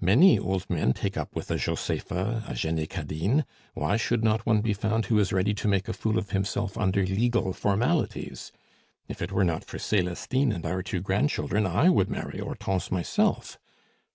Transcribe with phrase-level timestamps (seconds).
[0.00, 3.44] Many old men take up with a Josepha, a Jenny Cadine,
[3.74, 6.78] why should not one be found who is ready to make a fool of himself
[6.78, 8.52] under legal formalities?
[9.06, 13.58] If it were not for Celestine and our two grandchildren, I would marry Hortense myself.